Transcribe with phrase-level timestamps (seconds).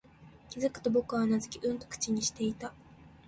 [0.49, 2.73] 気づくと、僕はうなずき、うんと口にしていた